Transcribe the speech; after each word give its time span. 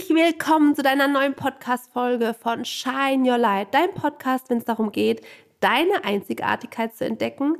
Herzlich 0.00 0.16
willkommen 0.16 0.74
zu 0.74 0.82
deiner 0.82 1.08
neuen 1.08 1.34
Podcast-Folge 1.34 2.32
von 2.32 2.64
Shine 2.64 3.30
Your 3.30 3.36
Light, 3.36 3.74
dein 3.74 3.90
Podcast, 3.90 4.48
wenn 4.48 4.56
es 4.56 4.64
darum 4.64 4.92
geht, 4.92 5.20
deine 5.60 6.04
Einzigartigkeit 6.04 6.96
zu 6.96 7.04
entdecken, 7.04 7.56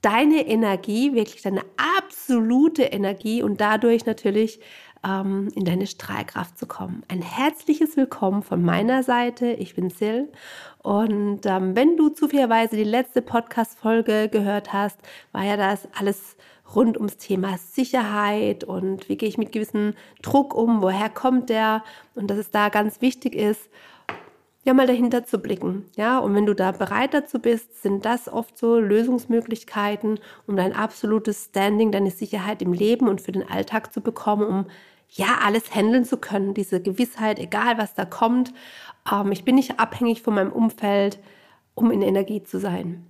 deine 0.00 0.46
Energie, 0.46 1.14
wirklich 1.14 1.42
deine 1.42 1.62
absolute 1.98 2.84
Energie 2.84 3.42
und 3.42 3.60
dadurch 3.60 4.06
natürlich 4.06 4.60
ähm, 5.04 5.48
in 5.56 5.64
deine 5.64 5.88
Strahlkraft 5.88 6.56
zu 6.58 6.66
kommen. 6.66 7.02
Ein 7.08 7.22
herzliches 7.22 7.96
Willkommen 7.96 8.44
von 8.44 8.62
meiner 8.62 9.02
Seite. 9.02 9.48
Ich 9.48 9.74
bin 9.74 9.90
Sil 9.90 10.30
und 10.78 11.40
ähm, 11.44 11.74
wenn 11.74 11.96
du 11.96 12.10
zufälligerweise 12.10 12.76
die 12.76 12.84
letzte 12.84 13.20
Podcast-Folge 13.20 14.28
gehört 14.28 14.72
hast, 14.72 15.00
war 15.32 15.42
ja 15.42 15.56
das 15.56 15.88
alles 15.98 16.36
rund 16.74 16.96
ums 16.96 17.16
Thema 17.16 17.58
Sicherheit 17.58 18.64
und 18.64 19.08
wie 19.08 19.16
gehe 19.16 19.28
ich 19.28 19.38
mit 19.38 19.52
gewissem 19.52 19.94
Druck 20.22 20.54
um, 20.54 20.82
woher 20.82 21.08
kommt 21.08 21.50
der 21.50 21.82
und 22.14 22.30
dass 22.30 22.38
es 22.38 22.50
da 22.50 22.68
ganz 22.68 23.00
wichtig 23.00 23.34
ist, 23.34 23.68
ja 24.64 24.74
mal 24.74 24.86
dahinter 24.86 25.24
zu 25.24 25.38
blicken. 25.38 25.86
Ja, 25.96 26.18
und 26.18 26.34
wenn 26.34 26.46
du 26.46 26.54
da 26.54 26.72
bereit 26.72 27.14
dazu 27.14 27.38
bist, 27.38 27.82
sind 27.82 28.04
das 28.04 28.28
oft 28.28 28.58
so 28.58 28.78
Lösungsmöglichkeiten, 28.78 30.20
um 30.46 30.56
dein 30.56 30.74
absolutes 30.74 31.46
Standing, 31.46 31.92
deine 31.92 32.10
Sicherheit 32.10 32.62
im 32.62 32.72
Leben 32.72 33.08
und 33.08 33.20
für 33.20 33.32
den 33.32 33.48
Alltag 33.48 33.92
zu 33.92 34.00
bekommen, 34.00 34.46
um 34.46 34.66
ja 35.08 35.38
alles 35.44 35.74
handeln 35.74 36.04
zu 36.04 36.18
können, 36.18 36.54
diese 36.54 36.80
Gewissheit, 36.80 37.38
egal 37.38 37.78
was 37.78 37.94
da 37.94 38.04
kommt. 38.04 38.52
Ähm, 39.10 39.32
ich 39.32 39.44
bin 39.44 39.56
nicht 39.56 39.80
abhängig 39.80 40.22
von 40.22 40.34
meinem 40.34 40.52
Umfeld, 40.52 41.18
um 41.74 41.90
in 41.90 42.02
Energie 42.02 42.42
zu 42.42 42.58
sein. 42.58 43.06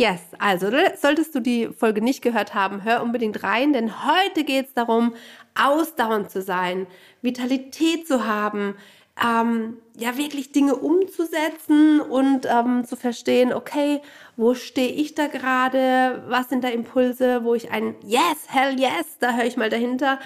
Yes, 0.00 0.20
also 0.38 0.70
solltest 0.94 1.34
du 1.34 1.40
die 1.40 1.70
Folge 1.76 2.00
nicht 2.00 2.22
gehört 2.22 2.54
haben, 2.54 2.84
hör 2.84 3.02
unbedingt 3.02 3.42
rein, 3.42 3.72
denn 3.72 4.06
heute 4.06 4.44
geht 4.44 4.68
es 4.68 4.74
darum, 4.74 5.16
ausdauernd 5.56 6.30
zu 6.30 6.40
sein, 6.40 6.86
Vitalität 7.20 8.06
zu 8.06 8.24
haben, 8.24 8.76
ähm, 9.20 9.78
ja 9.96 10.16
wirklich 10.16 10.52
Dinge 10.52 10.76
umzusetzen 10.76 12.00
und 12.00 12.46
ähm, 12.48 12.84
zu 12.84 12.94
verstehen, 12.94 13.52
okay, 13.52 14.00
wo 14.36 14.54
stehe 14.54 14.92
ich 14.92 15.16
da 15.16 15.26
gerade, 15.26 16.22
was 16.28 16.48
sind 16.48 16.62
da 16.62 16.68
Impulse, 16.68 17.42
wo 17.42 17.56
ich 17.56 17.72
ein 17.72 17.96
Yes, 18.04 18.46
hell 18.46 18.78
yes, 18.78 19.18
da 19.18 19.32
höre 19.34 19.46
ich 19.46 19.56
mal 19.56 19.68
dahinter, 19.68 20.20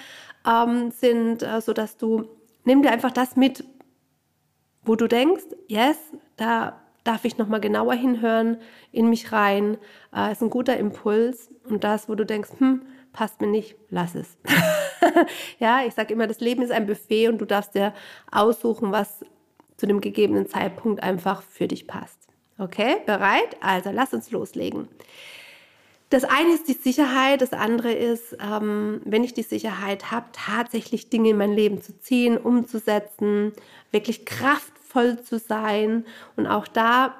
ähm, 0.47 0.91
sind, 0.91 1.41
äh, 1.41 1.61
so 1.61 1.73
dass 1.73 1.97
du, 1.97 2.29
nimm 2.63 2.83
dir 2.83 2.91
einfach 2.91 3.11
das 3.11 3.35
mit, 3.35 3.63
wo 4.83 4.95
du 4.95 5.07
denkst, 5.07 5.45
yes, 5.67 5.97
da 6.37 6.82
darf 7.03 7.25
ich 7.25 7.37
nochmal 7.37 7.59
genauer 7.59 7.93
hinhören, 7.93 8.57
in 8.91 9.09
mich 9.09 9.31
rein. 9.31 9.77
Äh, 10.15 10.31
ist 10.31 10.41
ein 10.41 10.49
guter 10.49 10.77
Impuls. 10.77 11.49
Und 11.69 11.83
das, 11.83 12.07
wo 12.09 12.15
du 12.15 12.25
denkst, 12.25 12.51
hm, 12.59 12.83
passt 13.11 13.41
mir 13.41 13.47
nicht, 13.47 13.75
lass 13.89 14.15
es. 14.15 14.37
ja, 15.59 15.81
ich 15.85 15.93
sage 15.93 16.13
immer, 16.13 16.27
das 16.27 16.39
Leben 16.39 16.61
ist 16.61 16.71
ein 16.71 16.87
Buffet 16.87 17.29
und 17.29 17.39
du 17.39 17.45
darfst 17.45 17.75
dir 17.75 17.93
aussuchen, 18.31 18.91
was 18.91 19.25
zu 19.77 19.85
dem 19.85 20.01
gegebenen 20.01 20.47
Zeitpunkt 20.47 21.03
einfach 21.03 21.41
für 21.41 21.67
dich 21.67 21.87
passt. 21.87 22.19
Okay, 22.57 22.97
bereit? 23.05 23.57
Also 23.61 23.91
lass 23.91 24.13
uns 24.13 24.31
loslegen. 24.31 24.87
Das 26.09 26.23
eine 26.23 26.53
ist 26.53 26.67
die 26.67 26.73
Sicherheit, 26.73 27.41
das 27.41 27.53
andere 27.53 27.91
ist, 27.91 28.37
ähm, 28.39 29.01
wenn 29.03 29.23
ich 29.23 29.33
die 29.33 29.41
Sicherheit 29.41 30.11
habe, 30.11 30.27
tatsächlich 30.31 31.09
Dinge 31.09 31.31
in 31.31 31.37
mein 31.37 31.53
Leben 31.53 31.81
zu 31.81 31.99
ziehen, 31.99 32.37
umzusetzen, 32.37 33.51
wirklich 33.91 34.23
Kraft 34.23 34.71
voll 34.93 35.19
zu 35.21 35.39
sein. 35.39 36.05
Und 36.35 36.47
auch 36.47 36.67
da, 36.67 37.15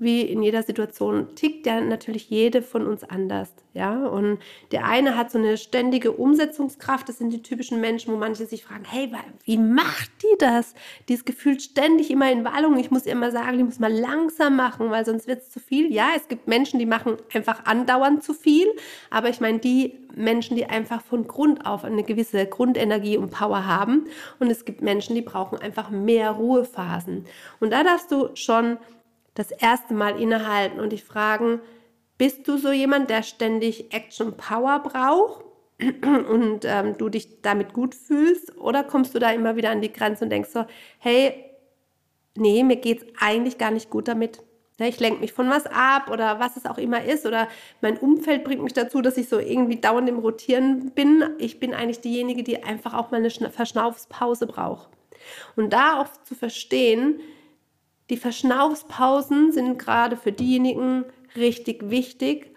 wie 0.00 0.22
in 0.22 0.42
jeder 0.42 0.62
Situation, 0.62 1.34
tickt 1.34 1.66
ja 1.66 1.80
natürlich 1.80 2.30
jede 2.30 2.62
von 2.62 2.86
uns 2.86 3.04
anders. 3.04 3.52
Ja, 3.72 4.06
und 4.06 4.40
der 4.72 4.84
eine 4.86 5.16
hat 5.16 5.30
so 5.30 5.38
eine 5.38 5.56
ständige 5.56 6.10
Umsetzungskraft. 6.10 7.08
Das 7.08 7.18
sind 7.18 7.32
die 7.32 7.42
typischen 7.42 7.80
Menschen, 7.80 8.12
wo 8.12 8.16
manche 8.16 8.46
sich 8.46 8.64
fragen: 8.64 8.84
Hey, 8.84 9.12
wie 9.44 9.58
macht 9.58 10.10
die 10.22 10.38
das? 10.38 10.74
Die 11.08 11.14
ist 11.14 11.24
gefühlt 11.24 11.62
ständig 11.62 12.10
immer 12.10 12.32
in 12.32 12.44
Wallung. 12.44 12.78
Ich 12.78 12.90
muss 12.90 13.06
ihr 13.06 13.12
immer 13.12 13.30
sagen, 13.30 13.58
die 13.58 13.64
muss 13.64 13.78
mal 13.78 13.92
langsam 13.92 14.56
machen, 14.56 14.90
weil 14.90 15.04
sonst 15.04 15.28
wird 15.28 15.42
es 15.42 15.50
zu 15.50 15.60
viel. 15.60 15.92
Ja, 15.92 16.08
es 16.16 16.26
gibt 16.26 16.48
Menschen, 16.48 16.80
die 16.80 16.86
machen 16.86 17.18
einfach 17.32 17.64
andauernd 17.64 18.24
zu 18.24 18.34
viel. 18.34 18.66
Aber 19.08 19.28
ich 19.28 19.40
meine, 19.40 19.60
die 19.60 19.98
Menschen, 20.16 20.56
die 20.56 20.66
einfach 20.66 21.02
von 21.02 21.28
Grund 21.28 21.64
auf 21.64 21.84
eine 21.84 22.02
gewisse 22.02 22.46
Grundenergie 22.46 23.18
und 23.18 23.30
Power 23.30 23.66
haben. 23.66 24.06
Und 24.40 24.50
es 24.50 24.64
gibt 24.64 24.82
Menschen, 24.82 25.14
die 25.14 25.22
brauchen 25.22 25.58
einfach 25.58 25.90
mehr 25.90 26.32
Ruhephasen. 26.32 27.26
Und 27.60 27.72
da 27.72 27.84
darfst 27.84 28.10
du 28.10 28.30
schon 28.34 28.78
das 29.34 29.50
erste 29.50 29.94
Mal 29.94 30.20
innehalten 30.20 30.80
und 30.80 30.90
dich 30.90 31.04
fragen, 31.04 31.60
bist 32.18 32.46
du 32.46 32.58
so 32.58 32.70
jemand, 32.70 33.08
der 33.08 33.22
ständig 33.22 33.94
Action 33.94 34.36
Power 34.36 34.80
braucht 34.80 35.44
und 35.80 36.60
ähm, 36.64 36.98
du 36.98 37.08
dich 37.08 37.40
damit 37.42 37.72
gut 37.72 37.94
fühlst? 37.94 38.56
Oder 38.58 38.84
kommst 38.84 39.14
du 39.14 39.18
da 39.18 39.30
immer 39.30 39.56
wieder 39.56 39.70
an 39.70 39.80
die 39.80 39.92
Grenze 39.92 40.24
und 40.24 40.30
denkst 40.30 40.50
so, 40.50 40.66
hey, 40.98 41.44
nee, 42.36 42.62
mir 42.62 42.76
geht 42.76 43.02
es 43.02 43.08
eigentlich 43.20 43.58
gar 43.58 43.70
nicht 43.70 43.90
gut 43.90 44.08
damit. 44.08 44.42
Ich 44.78 44.98
lenke 44.98 45.20
mich 45.20 45.32
von 45.32 45.50
was 45.50 45.66
ab 45.66 46.10
oder 46.10 46.40
was 46.40 46.56
es 46.56 46.64
auch 46.64 46.78
immer 46.78 47.04
ist 47.04 47.26
oder 47.26 47.48
mein 47.82 47.98
Umfeld 47.98 48.44
bringt 48.44 48.62
mich 48.62 48.72
dazu, 48.72 49.02
dass 49.02 49.18
ich 49.18 49.28
so 49.28 49.38
irgendwie 49.38 49.76
dauernd 49.76 50.08
im 50.08 50.18
Rotieren 50.18 50.92
bin. 50.92 51.22
Ich 51.38 51.60
bin 51.60 51.74
eigentlich 51.74 52.00
diejenige, 52.00 52.42
die 52.42 52.62
einfach 52.62 52.94
auch 52.94 53.10
mal 53.10 53.18
eine 53.18 53.30
Verschnaufspause 53.30 54.46
braucht. 54.46 54.88
Und 55.54 55.72
da 55.72 56.00
auch 56.00 56.08
zu 56.24 56.34
verstehen, 56.34 57.20
die 58.10 58.16
Verschnaufspausen 58.16 59.52
sind 59.52 59.78
gerade 59.78 60.16
für 60.16 60.32
diejenigen, 60.32 61.04
richtig 61.36 61.90
wichtig, 61.90 62.54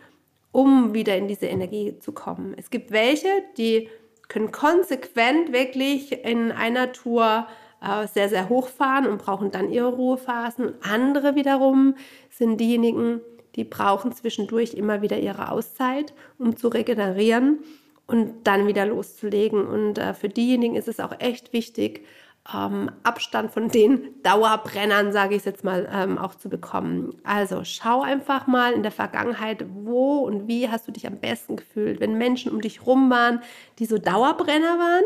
um 0.51 0.93
wieder 0.93 1.15
in 1.15 1.27
diese 1.27 1.45
Energie 1.45 1.99
zu 1.99 2.11
kommen. 2.11 2.53
Es 2.57 2.69
gibt 2.69 2.91
welche, 2.91 3.29
die 3.57 3.89
können 4.27 4.51
konsequent 4.51 5.53
wirklich 5.53 6.11
in 6.25 6.51
einer 6.51 6.91
Tour 6.91 7.47
äh, 7.81 8.07
sehr, 8.07 8.29
sehr 8.29 8.49
hochfahren 8.49 9.07
und 9.07 9.21
brauchen 9.21 9.51
dann 9.51 9.71
ihre 9.71 9.93
Ruhephasen. 9.93 10.73
Andere 10.81 11.35
wiederum 11.35 11.95
sind 12.29 12.57
diejenigen, 12.57 13.21
die 13.55 13.63
brauchen 13.63 14.11
zwischendurch 14.13 14.73
immer 14.73 15.01
wieder 15.01 15.19
ihre 15.19 15.51
Auszeit, 15.51 16.13
um 16.39 16.55
zu 16.55 16.67
regenerieren 16.67 17.59
und 18.07 18.47
dann 18.47 18.67
wieder 18.67 18.85
loszulegen. 18.85 19.67
Und 19.67 19.97
äh, 19.97 20.13
für 20.13 20.29
diejenigen 20.29 20.75
ist 20.75 20.87
es 20.87 20.99
auch 20.99 21.19
echt 21.19 21.53
wichtig, 21.53 22.05
ähm, 22.53 22.91
Abstand 23.03 23.51
von 23.51 23.69
den 23.69 24.21
Dauerbrennern, 24.23 25.13
sage 25.13 25.35
ich 25.35 25.45
jetzt 25.45 25.63
mal, 25.63 25.89
ähm, 25.91 26.17
auch 26.17 26.35
zu 26.35 26.49
bekommen. 26.49 27.15
Also 27.23 27.63
schau 27.63 28.01
einfach 28.01 28.47
mal 28.47 28.73
in 28.73 28.83
der 28.83 28.91
Vergangenheit, 28.91 29.65
wo 29.69 30.19
und 30.19 30.47
wie 30.47 30.69
hast 30.69 30.87
du 30.87 30.91
dich 30.91 31.07
am 31.07 31.19
besten 31.19 31.55
gefühlt, 31.55 31.99
wenn 31.99 32.17
Menschen 32.17 32.51
um 32.51 32.61
dich 32.61 32.85
rum 32.85 33.09
waren, 33.09 33.41
die 33.79 33.85
so 33.85 33.97
Dauerbrenner 33.97 34.77
waren, 34.77 35.03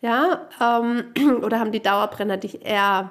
ja, 0.00 0.48
ähm, 0.60 1.40
oder 1.42 1.60
haben 1.60 1.72
die 1.72 1.82
Dauerbrenner 1.82 2.38
dich 2.38 2.64
eher, 2.64 3.10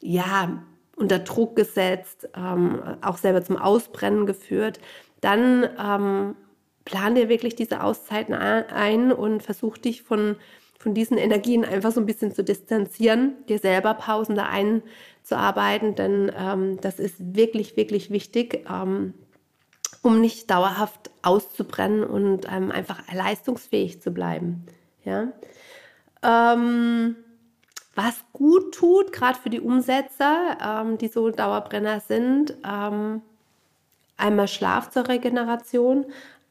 ja, 0.00 0.62
unter 0.96 1.18
Druck 1.18 1.56
gesetzt, 1.56 2.28
ähm, 2.34 2.80
auch 3.02 3.18
selber 3.18 3.42
zum 3.42 3.56
Ausbrennen 3.56 4.26
geführt, 4.26 4.80
dann 5.20 5.68
ähm, 5.78 6.36
plan 6.84 7.14
dir 7.14 7.28
wirklich 7.28 7.54
diese 7.54 7.82
Auszeiten 7.82 8.34
ein 8.34 9.12
und 9.12 9.42
versuch 9.42 9.76
dich 9.76 10.02
von 10.02 10.36
von 10.78 10.94
diesen 10.94 11.18
Energien 11.18 11.64
einfach 11.64 11.92
so 11.92 12.00
ein 12.00 12.06
bisschen 12.06 12.34
zu 12.34 12.44
distanzieren, 12.44 13.34
dir 13.48 13.58
selber 13.58 13.94
Pausen 13.94 14.36
da 14.36 14.48
einzuarbeiten, 14.48 15.94
denn 15.94 16.30
ähm, 16.36 16.80
das 16.80 16.98
ist 16.98 17.16
wirklich, 17.18 17.76
wirklich 17.76 18.10
wichtig, 18.10 18.66
ähm, 18.70 19.14
um 20.02 20.20
nicht 20.20 20.50
dauerhaft 20.50 21.10
auszubrennen 21.22 22.04
und 22.04 22.46
ähm, 22.50 22.70
einfach 22.70 23.02
leistungsfähig 23.12 24.00
zu 24.00 24.12
bleiben. 24.12 24.64
Ja? 25.04 25.32
Ähm, 26.22 27.16
was 27.94 28.24
gut 28.32 28.74
tut, 28.74 29.12
gerade 29.12 29.38
für 29.38 29.50
die 29.50 29.60
Umsetzer, 29.60 30.58
ähm, 30.62 30.98
die 30.98 31.08
so 31.08 31.30
Dauerbrenner 31.30 32.00
sind, 32.00 32.54
ähm, 32.64 33.22
einmal 34.16 34.48
Schlaf 34.48 34.90
zur 34.90 35.08
Regeneration, 35.08 36.06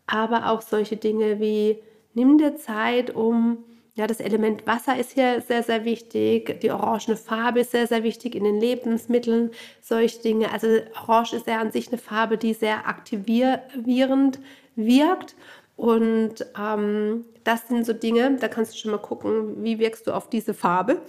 aber 0.07 0.49
auch 0.49 0.61
solche 0.61 0.97
Dinge 0.97 1.39
wie 1.39 1.81
nimm 2.13 2.37
dir 2.37 2.57
Zeit, 2.57 3.13
um 3.13 3.63
Ja, 3.97 4.07
das 4.07 4.19
Element 4.19 4.67
Wasser 4.67 4.99
ist 4.99 5.13
hier 5.13 5.39
sehr, 5.39 5.63
sehr 5.63 5.85
wichtig. 5.85 6.59
Die 6.59 6.69
orangene 6.69 7.15
Farbe 7.15 7.61
ist 7.61 7.71
sehr, 7.71 7.87
sehr 7.87 8.03
wichtig 8.03 8.35
in 8.35 8.43
den 8.43 8.59
Lebensmitteln, 8.59 9.51
solche 9.81 10.21
Dinge. 10.21 10.51
Also 10.51 10.67
Orange 11.01 11.37
ist 11.37 11.47
ja 11.47 11.61
an 11.61 11.71
sich 11.71 11.87
eine 11.87 11.97
Farbe, 11.97 12.37
die 12.37 12.53
sehr 12.53 12.89
aktivierend 12.89 14.39
wirkt. 14.75 15.35
Und 15.77 16.45
ähm, 16.59 17.23
das 17.45 17.69
sind 17.69 17.85
so 17.85 17.93
Dinge, 17.93 18.35
da 18.35 18.49
kannst 18.49 18.73
du 18.73 18.77
schon 18.77 18.91
mal 18.91 18.97
gucken, 18.97 19.63
wie 19.63 19.79
wirkst 19.79 20.07
du 20.07 20.11
auf 20.11 20.29
diese 20.29 20.53
Farbe. 20.53 21.01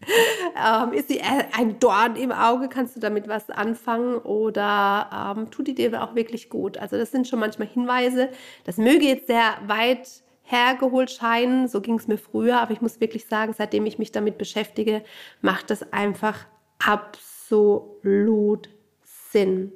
ähm, 0.62 0.92
ist 0.92 1.08
sie 1.08 1.22
ein 1.22 1.78
Dorn 1.78 2.16
im 2.16 2.32
Auge? 2.32 2.68
Kannst 2.68 2.96
du 2.96 3.00
damit 3.00 3.28
was 3.28 3.48
anfangen 3.48 4.16
oder 4.18 5.34
ähm, 5.38 5.50
tut 5.50 5.68
die 5.68 5.74
dir 5.74 6.02
auch 6.02 6.14
wirklich 6.14 6.50
gut? 6.50 6.76
Also 6.76 6.98
das 6.98 7.12
sind 7.12 7.26
schon 7.26 7.38
manchmal 7.38 7.68
Hinweise. 7.68 8.28
Das 8.64 8.76
möge 8.76 9.06
jetzt 9.06 9.26
sehr 9.26 9.54
weit 9.66 10.23
hergeholt 10.44 11.10
scheinen, 11.10 11.68
so 11.68 11.80
ging 11.80 11.96
es 11.96 12.06
mir 12.06 12.18
früher, 12.18 12.60
aber 12.60 12.72
ich 12.72 12.82
muss 12.82 13.00
wirklich 13.00 13.26
sagen, 13.26 13.54
seitdem 13.56 13.86
ich 13.86 13.98
mich 13.98 14.12
damit 14.12 14.38
beschäftige, 14.38 15.02
macht 15.40 15.70
das 15.70 15.92
einfach 15.92 16.46
absolut 16.78 18.68
Sinn. 19.02 19.72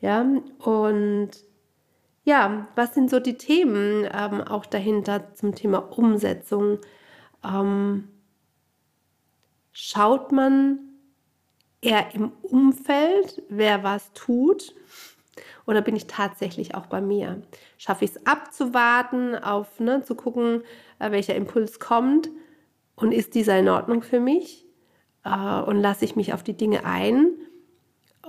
Ja, 0.00 0.24
und 0.60 1.30
ja, 2.24 2.68
was 2.76 2.94
sind 2.94 3.10
so 3.10 3.18
die 3.18 3.36
Themen 3.36 4.08
ähm, 4.12 4.40
auch 4.42 4.66
dahinter 4.66 5.34
zum 5.34 5.54
Thema 5.54 5.78
Umsetzung? 5.78 6.78
Ähm, 7.44 8.08
schaut 9.72 10.30
man 10.30 10.78
eher 11.80 12.14
im 12.14 12.32
Umfeld, 12.42 13.42
wer 13.48 13.82
was 13.82 14.12
tut? 14.12 14.74
Oder 15.66 15.82
bin 15.82 15.96
ich 15.96 16.06
tatsächlich 16.06 16.74
auch 16.74 16.86
bei 16.86 17.00
mir? 17.00 17.42
Schaffe 17.76 18.04
ich 18.04 18.12
es 18.12 18.26
abzuwarten, 18.26 19.34
auf, 19.36 19.80
ne, 19.80 20.02
zu 20.02 20.14
gucken, 20.14 20.62
äh, 20.98 21.10
welcher 21.10 21.34
Impuls 21.34 21.80
kommt 21.80 22.30
und 22.96 23.12
ist 23.12 23.34
dieser 23.34 23.58
in 23.58 23.68
Ordnung 23.68 24.02
für 24.02 24.20
mich? 24.20 24.66
Äh, 25.24 25.60
und 25.62 25.80
lasse 25.80 26.04
ich 26.04 26.16
mich 26.16 26.32
auf 26.32 26.42
die 26.42 26.56
Dinge 26.56 26.84
ein? 26.84 27.32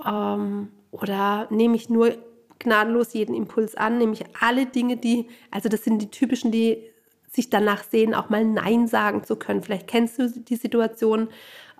Ähm, 0.06 0.68
oder 0.90 1.46
nehme 1.50 1.76
ich 1.76 1.88
nur 1.88 2.16
gnadenlos 2.58 3.14
jeden 3.14 3.34
Impuls 3.34 3.74
an, 3.74 3.98
nehme 3.98 4.12
ich 4.12 4.24
alle 4.40 4.66
Dinge, 4.66 4.96
die, 4.96 5.28
also 5.50 5.68
das 5.68 5.84
sind 5.84 6.00
die 6.00 6.10
typischen, 6.10 6.52
die 6.52 6.84
sich 7.30 7.48
danach 7.48 7.84
sehen, 7.84 8.14
auch 8.14 8.28
mal 8.28 8.44
Nein 8.44 8.86
sagen 8.86 9.24
zu 9.24 9.36
können. 9.36 9.62
Vielleicht 9.62 9.86
kennst 9.86 10.18
du 10.18 10.28
die 10.28 10.56
Situation, 10.56 11.28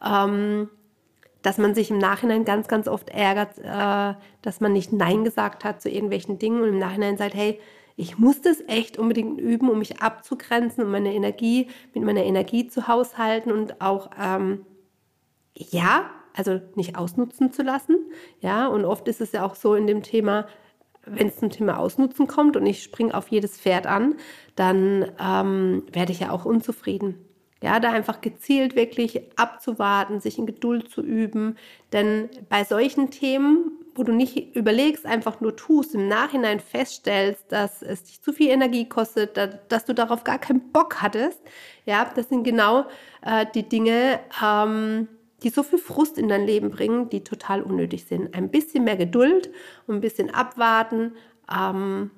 ähm, 0.04 0.70
dass 1.42 1.58
man 1.58 1.74
sich 1.74 1.90
im 1.90 1.98
Nachhinein 1.98 2.44
ganz, 2.44 2.68
ganz 2.68 2.88
oft 2.88 3.10
ärgert, 3.10 3.58
äh, 3.58 4.14
dass 4.42 4.60
man 4.60 4.72
nicht 4.72 4.92
Nein 4.92 5.24
gesagt 5.24 5.64
hat 5.64 5.80
zu 5.80 5.88
irgendwelchen 5.88 6.38
Dingen 6.38 6.62
und 6.62 6.68
im 6.68 6.78
Nachhinein 6.78 7.16
sagt, 7.16 7.34
hey, 7.34 7.60
ich 7.96 8.18
muss 8.18 8.40
das 8.40 8.62
echt 8.66 8.98
unbedingt 8.98 9.40
üben, 9.40 9.68
um 9.68 9.78
mich 9.78 10.00
abzugrenzen, 10.00 10.84
um 10.84 10.90
meine 10.90 11.12
Energie, 11.12 11.68
mit 11.92 12.02
meiner 12.02 12.24
Energie 12.24 12.66
zu 12.66 12.88
haushalten 12.88 13.52
und 13.52 13.80
auch, 13.80 14.10
ähm, 14.18 14.64
ja, 15.54 16.10
also 16.34 16.60
nicht 16.76 16.96
ausnutzen 16.96 17.52
zu 17.52 17.62
lassen. 17.62 17.98
Ja, 18.40 18.68
und 18.68 18.84
oft 18.84 19.06
ist 19.08 19.20
es 19.20 19.32
ja 19.32 19.44
auch 19.44 19.54
so 19.54 19.74
in 19.74 19.86
dem 19.86 20.02
Thema, 20.02 20.46
wenn 21.04 21.28
es 21.28 21.36
zum 21.36 21.50
Thema 21.50 21.78
Ausnutzen 21.78 22.26
kommt 22.26 22.56
und 22.56 22.66
ich 22.66 22.82
springe 22.82 23.14
auf 23.14 23.28
jedes 23.28 23.60
Pferd 23.60 23.86
an, 23.86 24.14
dann 24.54 25.10
ähm, 25.20 25.82
werde 25.92 26.12
ich 26.12 26.20
ja 26.20 26.30
auch 26.30 26.44
unzufrieden. 26.44 27.18
Ja, 27.62 27.78
da 27.78 27.92
einfach 27.92 28.22
gezielt 28.22 28.74
wirklich 28.74 29.20
abzuwarten, 29.36 30.20
sich 30.20 30.38
in 30.38 30.46
Geduld 30.46 30.90
zu 30.90 31.02
üben. 31.02 31.56
Denn 31.92 32.30
bei 32.48 32.64
solchen 32.64 33.10
Themen, 33.10 33.72
wo 33.94 34.02
du 34.02 34.12
nicht 34.12 34.56
überlegst, 34.56 35.04
einfach 35.04 35.42
nur 35.42 35.56
tust, 35.56 35.94
im 35.94 36.08
Nachhinein 36.08 36.60
feststellst, 36.60 37.52
dass 37.52 37.82
es 37.82 38.04
dich 38.04 38.22
zu 38.22 38.32
viel 38.32 38.48
Energie 38.48 38.88
kostet, 38.88 39.36
dass 39.68 39.84
du 39.84 39.92
darauf 39.92 40.24
gar 40.24 40.38
keinen 40.38 40.72
Bock 40.72 41.02
hattest, 41.02 41.40
ja, 41.84 42.10
das 42.14 42.28
sind 42.28 42.44
genau 42.44 42.86
äh, 43.22 43.44
die 43.54 43.68
Dinge, 43.68 44.20
ähm, 44.42 45.08
die 45.42 45.50
so 45.50 45.62
viel 45.62 45.78
Frust 45.78 46.18
in 46.18 46.28
dein 46.28 46.46
Leben 46.46 46.70
bringen, 46.70 47.08
die 47.08 47.24
total 47.24 47.62
unnötig 47.62 48.04
sind. 48.04 48.34
Ein 48.34 48.50
bisschen 48.50 48.84
mehr 48.84 48.96
Geduld 48.96 49.50
und 49.86 49.96
ein 49.96 50.00
bisschen 50.00 50.32
abwarten 50.32 51.14
ähm, 51.52 52.10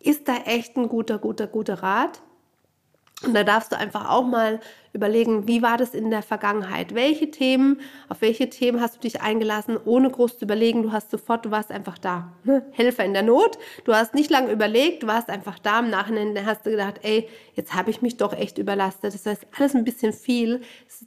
ist 0.00 0.28
da 0.28 0.36
echt 0.46 0.76
ein 0.76 0.88
guter, 0.88 1.18
guter, 1.18 1.46
guter 1.46 1.82
Rat. 1.82 2.22
Und 3.24 3.34
da 3.34 3.42
darfst 3.42 3.72
du 3.72 3.76
einfach 3.76 4.08
auch 4.08 4.24
mal 4.24 4.60
überlegen, 4.92 5.48
wie 5.48 5.60
war 5.60 5.76
das 5.76 5.92
in 5.92 6.10
der 6.10 6.22
Vergangenheit? 6.22 6.94
Welche 6.94 7.32
Themen, 7.32 7.80
auf 8.08 8.20
welche 8.20 8.48
Themen 8.48 8.80
hast 8.80 8.96
du 8.96 9.00
dich 9.00 9.20
eingelassen, 9.20 9.76
ohne 9.84 10.08
groß 10.08 10.38
zu 10.38 10.44
überlegen? 10.44 10.84
Du 10.84 10.92
hast 10.92 11.10
sofort, 11.10 11.44
du 11.44 11.50
warst 11.50 11.72
einfach 11.72 11.98
da. 11.98 12.32
Ne? 12.44 12.64
Helfer 12.70 13.04
in 13.04 13.14
der 13.14 13.24
Not. 13.24 13.58
Du 13.84 13.92
hast 13.92 14.14
nicht 14.14 14.30
lange 14.30 14.52
überlegt, 14.52 15.02
du 15.02 15.08
warst 15.08 15.30
einfach 15.30 15.58
da. 15.58 15.80
Im 15.80 15.90
Nachhinein 15.90 16.46
hast 16.46 16.64
du 16.64 16.70
gedacht, 16.70 17.00
ey, 17.02 17.28
jetzt 17.54 17.74
habe 17.74 17.90
ich 17.90 18.02
mich 18.02 18.18
doch 18.18 18.32
echt 18.32 18.56
überlastet. 18.56 19.14
Das 19.14 19.26
heißt, 19.26 19.46
alles 19.56 19.74
ein 19.74 19.84
bisschen 19.84 20.12
viel. 20.12 20.60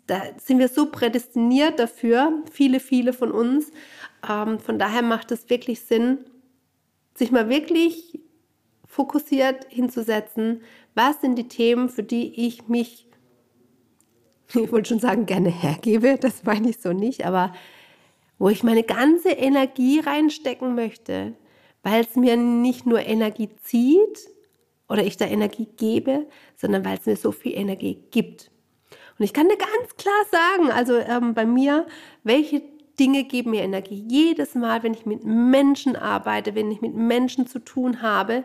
Da 0.08 0.22
sind 0.38 0.60
wir 0.60 0.68
so 0.68 0.92
prädestiniert 0.92 1.80
dafür, 1.80 2.44
viele, 2.52 2.82
viele 2.82 3.14
von 3.14 3.32
uns. 3.32 3.72
Ähm, 4.30 4.60
von 4.60 4.78
daher 4.78 5.02
macht 5.02 5.32
es 5.32 5.50
wirklich 5.50 5.80
Sinn, 5.82 6.20
sich 7.16 7.32
mal 7.32 7.48
wirklich 7.48 8.20
fokussiert 8.92 9.68
hinzusetzen, 9.70 10.62
was 10.96 11.22
sind 11.22 11.38
die 11.38 11.48
Themen, 11.48 11.88
für 11.88 12.04
die 12.04 12.46
ich 12.48 12.68
mich, 12.68 13.08
ich 14.54 14.72
wollte 14.72 14.90
schon 14.90 15.00
sagen, 15.00 15.26
gerne 15.26 15.50
hergebe, 15.50 16.18
das 16.20 16.44
meine 16.44 16.70
ich 16.70 16.80
so 16.80 16.92
nicht, 16.92 17.26
aber 17.26 17.54
wo 18.38 18.50
ich 18.50 18.64
meine 18.64 18.84
ganze 18.84 19.30
Energie 19.30 20.02
reinstecken 20.02 20.76
möchte, 20.76 21.34
weil 21.84 22.02
es 22.02 22.16
mir 22.18 22.36
nicht 22.36 22.86
nur 22.86 23.00
Energie 23.00 23.50
zieht 23.64 24.28
oder 24.90 25.06
ich 25.06 25.16
da 25.16 25.26
Energie 25.26 25.68
gebe, 25.78 26.28
sondern 26.58 26.84
weil 26.84 26.98
es 26.98 27.06
mir 27.06 27.16
so 27.16 27.32
viel 27.32 27.56
Energie 27.56 28.04
gibt. 28.12 28.52
Und 29.18 29.24
ich 29.24 29.34
kann 29.34 29.48
dir 29.48 29.58
ganz 29.58 29.96
klar 29.96 30.26
sagen, 30.32 30.72
also 30.72 30.98
ähm, 30.98 31.34
bei 31.34 31.46
mir, 31.46 31.86
welche 32.24 32.62
Dinge 33.00 33.24
geben 33.24 33.52
mir 33.52 33.62
Energie. 33.62 34.06
Jedes 34.08 34.54
Mal, 34.54 34.84
wenn 34.84 34.94
ich 34.94 35.06
mit 35.06 35.24
Menschen 35.24 35.96
arbeite, 35.96 36.56
wenn 36.56 36.72
ich 36.72 36.82
mit 36.82 36.94
Menschen 36.94 37.48
zu 37.48 37.60
tun 37.60 38.02
habe, 38.02 38.44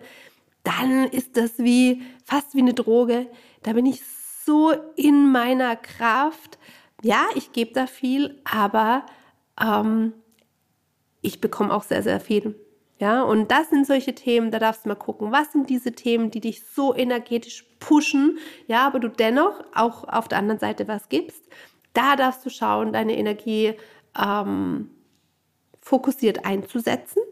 dann 0.66 1.04
ist 1.04 1.36
das 1.36 1.58
wie 1.58 2.02
fast 2.24 2.54
wie 2.54 2.60
eine 2.60 2.74
Droge. 2.74 3.28
Da 3.62 3.72
bin 3.74 3.86
ich 3.86 4.02
so 4.44 4.72
in 4.96 5.30
meiner 5.30 5.76
Kraft. 5.76 6.58
Ja, 7.02 7.26
ich 7.36 7.52
gebe 7.52 7.72
da 7.72 7.86
viel, 7.86 8.40
aber 8.44 9.06
ähm, 9.60 10.12
ich 11.22 11.40
bekomme 11.40 11.72
auch 11.72 11.84
sehr, 11.84 12.02
sehr 12.02 12.18
viel. 12.18 12.58
Ja, 12.98 13.22
und 13.22 13.50
das 13.50 13.70
sind 13.70 13.86
solche 13.86 14.14
Themen, 14.14 14.50
da 14.50 14.58
darfst 14.58 14.84
du 14.84 14.88
mal 14.88 14.94
gucken, 14.94 15.30
was 15.30 15.52
sind 15.52 15.68
diese 15.68 15.92
Themen, 15.92 16.30
die 16.30 16.40
dich 16.40 16.64
so 16.64 16.94
energetisch 16.94 17.64
pushen, 17.78 18.38
ja, 18.66 18.86
aber 18.86 19.00
du 19.00 19.08
dennoch 19.08 19.62
auch 19.74 20.04
auf 20.04 20.28
der 20.28 20.38
anderen 20.38 20.58
Seite 20.58 20.88
was 20.88 21.10
gibst. 21.10 21.44
Da 21.92 22.16
darfst 22.16 22.44
du 22.44 22.50
schauen, 22.50 22.92
deine 22.92 23.16
Energie 23.16 23.74
ähm, 24.18 24.90
fokussiert 25.80 26.46
einzusetzen 26.46 27.22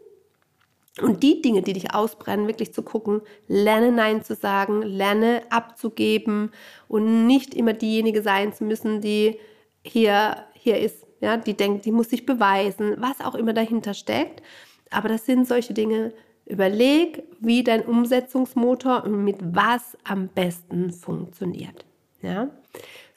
und 1.01 1.23
die 1.23 1.41
Dinge, 1.41 1.61
die 1.61 1.73
dich 1.73 1.93
ausbrennen, 1.93 2.47
wirklich 2.47 2.73
zu 2.73 2.81
gucken, 2.81 3.21
lerne 3.47 3.91
Nein 3.91 4.23
zu 4.23 4.33
sagen, 4.33 4.81
lerne 4.81 5.41
abzugeben 5.49 6.51
und 6.87 7.27
nicht 7.27 7.53
immer 7.53 7.73
diejenige 7.73 8.21
sein 8.21 8.53
zu 8.53 8.63
müssen, 8.63 9.01
die 9.01 9.37
hier, 9.83 10.37
hier 10.53 10.79
ist, 10.79 11.05
ja, 11.19 11.37
die 11.37 11.55
denkt, 11.55 11.85
die 11.85 11.91
muss 11.91 12.09
sich 12.09 12.25
beweisen, 12.25 12.95
was 12.97 13.19
auch 13.19 13.35
immer 13.35 13.53
dahinter 13.53 13.93
steckt. 13.93 14.41
Aber 14.89 15.09
das 15.09 15.25
sind 15.25 15.47
solche 15.47 15.73
Dinge. 15.73 16.13
Überleg, 16.45 17.23
wie 17.39 17.63
dein 17.63 17.83
Umsetzungsmotor 17.83 19.03
und 19.03 19.23
mit 19.23 19.37
was 19.41 19.97
am 20.03 20.29
besten 20.29 20.91
funktioniert. 20.91 21.85
Ja? 22.21 22.49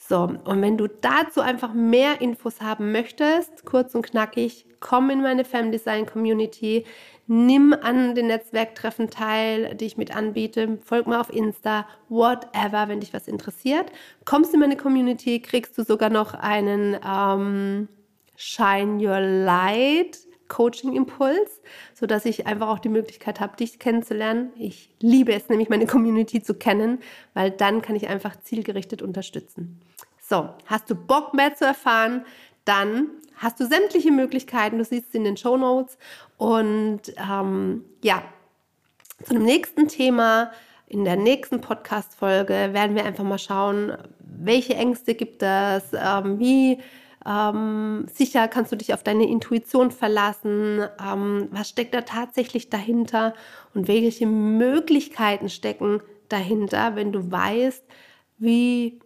So, 0.09 0.23
und 0.23 0.63
wenn 0.63 0.79
du 0.79 0.87
dazu 0.87 1.43
einfach 1.43 1.75
mehr 1.75 2.23
Infos 2.23 2.63
haben 2.63 2.93
möchtest, 2.93 3.67
kurz 3.67 3.95
und 3.95 4.07
knackig, 4.07 4.65
komm 4.81 5.11
in 5.11 5.21
meine 5.21 5.45
Fem 5.45 5.71
Design 5.71 6.07
Community, 6.07 6.87
nimm 7.27 7.75
an 7.75 8.15
den 8.15 8.29
Netzwerktreffen 8.29 9.11
teil, 9.11 9.75
die 9.75 9.85
ich 9.85 9.99
mit 9.99 10.17
anbiete, 10.17 10.79
folg 10.83 11.07
mir 11.07 11.21
auf 11.21 11.31
Insta, 11.31 11.87
whatever, 12.09 12.89
wenn 12.89 13.01
dich 13.01 13.13
was 13.13 13.29
interessiert. 13.29 13.93
Kommst 14.25 14.55
in 14.55 14.61
meine 14.61 14.79
Community, 14.79 15.41
kriegst 15.41 15.77
du 15.77 15.85
sogar 15.85 16.09
noch 16.09 16.33
einen 16.33 16.97
ähm, 17.07 17.89
Shine 18.35 19.07
Your 19.07 19.21
Light 19.21 20.21
Coaching-Impuls, 20.49 21.61
sodass 21.95 22.25
ich 22.25 22.47
einfach 22.47 22.69
auch 22.69 22.79
die 22.79 22.89
Möglichkeit 22.89 23.41
habe, 23.41 23.57
dich 23.57 23.79
kennenzulernen. 23.79 24.53
Ich 24.57 24.91
liebe 25.01 25.33
es 25.33 25.49
nämlich, 25.49 25.69
meine 25.69 25.87
Community 25.87 26.43
zu 26.43 26.55
kennen, 26.55 26.99
weil 27.35 27.51
dann 27.51 27.83
kann 27.83 27.97
ich 27.97 28.09
einfach 28.09 28.37
zielgerichtet 28.43 29.03
unterstützen. 29.03 29.81
So, 30.21 30.49
hast 30.67 30.91
du 30.91 30.95
Bock 30.95 31.35
mehr 31.35 31.55
zu 31.55 31.65
erfahren? 31.65 32.25
Dann 32.65 33.09
hast 33.37 33.61
du 33.61 33.67
sämtliche 33.67 34.11
Möglichkeiten. 34.11 34.79
Du 34.79 34.85
siehst 34.85 35.13
sie 35.13 35.19
in 35.19 35.25
den 35.25 35.37
Show 35.37 35.57
Notes. 35.57 35.97
Und 36.37 37.03
ähm, 37.17 37.85
ja, 38.03 38.23
zu 39.25 39.35
dem 39.35 39.45
nächsten 39.45 39.89
Thema, 39.89 40.53
in 40.87 41.05
der 41.05 41.17
nächsten 41.17 41.61
Podcast-Folge, 41.61 42.71
werden 42.73 42.95
wir 42.95 43.05
einfach 43.05 43.25
mal 43.25 43.39
schauen, 43.39 43.97
welche 44.21 44.75
Ängste 44.75 45.15
gibt 45.15 45.43
es, 45.43 45.85
ähm, 45.93 46.39
wie 46.39 46.79
ähm, 47.29 48.07
sicher 48.11 48.49
kannst 48.49 48.73
du 48.73 48.77
dich 48.77 48.95
auf 48.95 49.03
deine 49.03 49.29
Intuition 49.29 49.91
verlassen, 49.91 50.87
ähm, 51.05 51.49
was 51.51 51.69
steckt 51.69 51.93
da 51.93 52.01
tatsächlich 52.01 52.71
dahinter? 52.71 53.35
Und 53.75 53.87
welche 53.87 54.27
Möglichkeiten 54.27 55.51
stecken 55.51 56.01
dahinter, 56.31 56.97
wenn 56.97 57.13
du 57.13 57.31
weißt, 57.31 57.85
wie, 58.39 59.01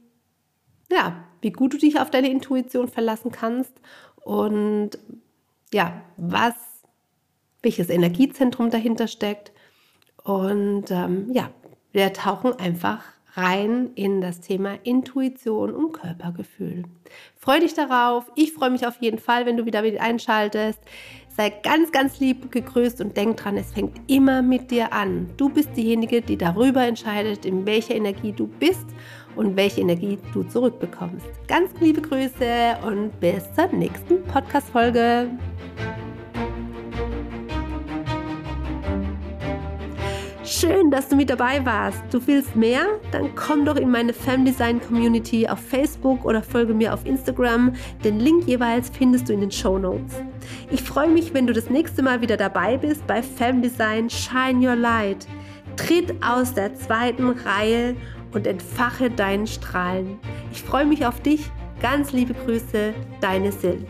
ja, 0.90 1.24
wie 1.40 1.50
gut 1.50 1.72
du 1.72 1.78
dich 1.78 1.98
auf 1.98 2.10
deine 2.10 2.30
Intuition 2.30 2.86
verlassen 2.86 3.32
kannst? 3.32 3.72
Und 4.16 4.90
ja, 5.74 6.02
was, 6.16 6.54
welches 7.62 7.88
Energiezentrum 7.88 8.70
dahinter 8.70 9.08
steckt. 9.08 9.50
Und 10.22 10.92
ähm, 10.92 11.32
ja, 11.32 11.50
wir 11.90 12.12
tauchen 12.12 12.52
einfach 12.52 13.02
rein 13.34 13.90
in 13.94 14.20
das 14.20 14.40
Thema 14.40 14.78
Intuition 14.82 15.72
und 15.74 15.92
Körpergefühl. 15.92 16.84
Freue 17.36 17.60
dich 17.60 17.74
darauf. 17.74 18.30
Ich 18.34 18.52
freue 18.52 18.70
mich 18.70 18.86
auf 18.86 18.96
jeden 19.00 19.18
Fall, 19.18 19.46
wenn 19.46 19.56
du 19.56 19.66
wieder 19.66 19.82
mit 19.82 20.00
einschaltest. 20.00 20.80
Sei 21.34 21.48
ganz, 21.48 21.92
ganz 21.92 22.20
lieb 22.20 22.52
gegrüßt 22.52 23.00
und 23.00 23.16
denk 23.16 23.38
dran, 23.38 23.56
es 23.56 23.72
fängt 23.72 23.98
immer 24.10 24.42
mit 24.42 24.70
dir 24.70 24.92
an. 24.92 25.30
Du 25.38 25.48
bist 25.48 25.70
diejenige, 25.76 26.20
die 26.20 26.36
darüber 26.36 26.82
entscheidet, 26.84 27.46
in 27.46 27.64
welcher 27.64 27.94
Energie 27.94 28.32
du 28.32 28.46
bist 28.46 28.86
und 29.34 29.56
welche 29.56 29.80
Energie 29.80 30.18
du 30.34 30.42
zurückbekommst. 30.42 31.26
Ganz 31.48 31.70
liebe 31.80 32.02
Grüße 32.02 32.76
und 32.86 33.18
bis 33.18 33.50
zur 33.54 33.68
nächsten 33.68 34.22
Podcast-Folge. 34.24 35.30
Schön, 40.62 40.92
dass 40.92 41.08
du 41.08 41.16
mit 41.16 41.28
dabei 41.28 41.66
warst. 41.66 42.04
Du 42.12 42.24
willst 42.24 42.54
mehr? 42.54 43.00
Dann 43.10 43.34
komm 43.34 43.64
doch 43.64 43.74
in 43.74 43.90
meine 43.90 44.12
Femdesign 44.12 44.80
Community 44.80 45.48
auf 45.48 45.58
Facebook 45.58 46.24
oder 46.24 46.40
folge 46.40 46.72
mir 46.72 46.94
auf 46.94 47.04
Instagram. 47.04 47.72
Den 48.04 48.20
Link 48.20 48.46
jeweils 48.46 48.88
findest 48.88 49.28
du 49.28 49.32
in 49.32 49.40
den 49.40 49.50
Show 49.50 49.76
Notes. 49.76 50.22
Ich 50.70 50.80
freue 50.80 51.08
mich, 51.08 51.34
wenn 51.34 51.48
du 51.48 51.52
das 51.52 51.68
nächste 51.68 52.00
Mal 52.00 52.20
wieder 52.20 52.36
dabei 52.36 52.76
bist 52.76 53.04
bei 53.08 53.24
Femdesign 53.24 54.08
Shine 54.08 54.64
Your 54.64 54.76
Light. 54.76 55.26
Tritt 55.74 56.14
aus 56.24 56.54
der 56.54 56.76
zweiten 56.76 57.30
Reihe 57.30 57.96
und 58.32 58.46
entfache 58.46 59.10
deinen 59.10 59.48
Strahlen. 59.48 60.20
Ich 60.52 60.62
freue 60.62 60.86
mich 60.86 61.04
auf 61.04 61.20
dich. 61.22 61.50
Ganz 61.80 62.12
liebe 62.12 62.34
Grüße, 62.34 62.94
deine 63.20 63.50
Sil. 63.50 63.82